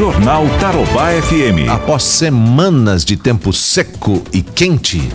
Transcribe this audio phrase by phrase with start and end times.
[0.00, 1.68] Jornal Tarobá FM.
[1.68, 5.06] Após semanas de tempo seco e quente,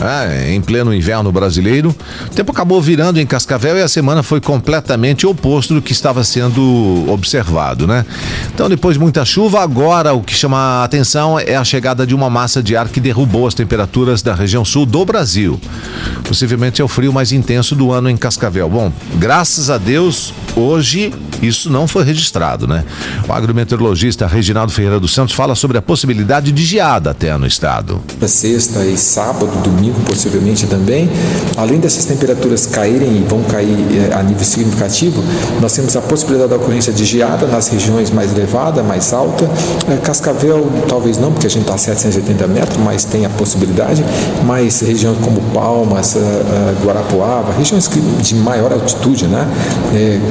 [0.00, 1.94] é, em pleno inverno brasileiro,
[2.26, 6.22] o tempo acabou virando em Cascavel e a semana foi completamente oposto do que estava
[6.22, 8.04] sendo observado, né?
[8.54, 12.14] Então, depois de muita chuva, agora o que chama a atenção é a chegada de
[12.14, 15.58] uma massa de ar que derrubou as temperaturas da região sul do Brasil.
[16.24, 18.68] Possivelmente é o frio mais intenso do ano em Cascavel.
[18.68, 22.84] Bom, graças a Deus, hoje isso não foi registrado, né?
[23.28, 28.02] O agrometeorologista Reginaldo Ferreira dos Santos fala sobre a possibilidade de geada até no estado.
[28.26, 31.10] Sexta e sábado, domingo possivelmente também,
[31.56, 35.22] além dessas temperaturas caírem e vão cair eh, a nível significativo,
[35.60, 39.48] nós temos a possibilidade da ocorrência de geada nas regiões mais elevadas, mais alta.
[39.88, 44.04] Eh, Cascavel talvez não, porque a gente está a 780 metros, mas tem a possibilidade.
[44.44, 46.20] Mas regiões como Palmas, eh,
[46.84, 47.88] Guarapuava, regiões
[48.20, 49.46] de maior altitude, né,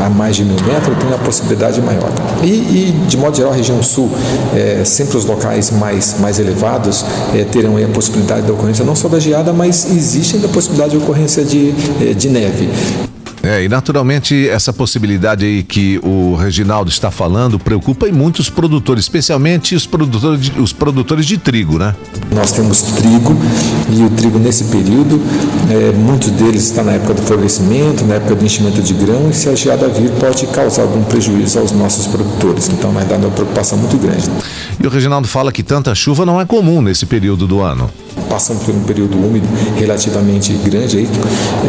[0.06, 2.10] a mais de mil metros, tem a possibilidade maior.
[2.44, 4.10] E, e de modo geral, a região sul,
[4.56, 9.08] é, sempre os locais mais, mais elevados é, terão a possibilidade da ocorrência não só
[9.08, 11.72] da geada, mas existe ainda a possibilidade de ocorrência de,
[12.14, 12.70] de neve.
[13.46, 19.04] É, e naturalmente essa possibilidade aí que o Reginaldo está falando preocupa em muitos produtores,
[19.04, 21.96] especialmente os produtores de, os produtores de trigo, né?
[22.34, 23.38] Nós temos trigo
[23.92, 25.22] e o trigo nesse período,
[25.70, 29.34] é, muitos deles estão na época do florescimento, na época do enchimento de grão, e
[29.36, 32.68] se a geada vir pode causar algum prejuízo aos nossos produtores.
[32.70, 34.28] Então vai dar uma preocupação muito grande.
[34.82, 37.92] E o Reginaldo fala que tanta chuva não é comum nesse período do ano
[38.30, 41.10] passando por um período úmido relativamente grande aí,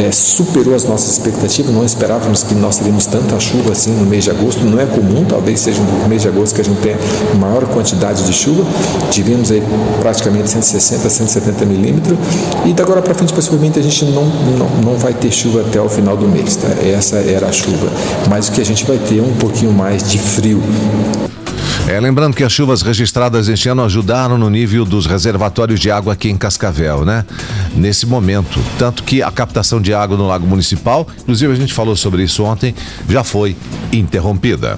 [0.04, 1.72] é, superou as nossas expectativas.
[1.72, 4.64] Não esperávamos que nós teríamos tanta chuva assim no mês de agosto.
[4.64, 6.98] Não é comum, talvez seja no mês de agosto que a gente tenha
[7.38, 8.64] maior quantidade de chuva.
[9.10, 9.62] Tivemos aí
[10.00, 12.18] praticamente 160, 170 milímetros.
[12.64, 15.80] E da agora para frente, possivelmente, a gente não, não, não vai ter chuva até
[15.80, 16.54] o final do mês.
[16.54, 16.68] Tá?
[16.86, 17.90] Essa era a chuva.
[18.30, 20.62] Mas o que a gente vai ter é um pouquinho mais de frio.
[21.88, 26.14] É, lembrando que as chuvas registradas este ano ajudaram no nível dos reservatórios de água
[26.14, 27.24] aqui em Cascavel, né?
[27.76, 28.58] Nesse momento.
[28.76, 32.42] Tanto que a captação de água no Lago Municipal, inclusive a gente falou sobre isso
[32.42, 32.74] ontem,
[33.08, 33.56] já foi
[33.92, 34.76] interrompida.